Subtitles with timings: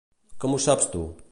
[0.45, 1.03] Com ho saps tu?